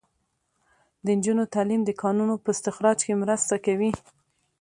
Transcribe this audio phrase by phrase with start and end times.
[1.03, 3.91] د نجونو تعلیم د کانونو په استخراج کې مرسته کوي.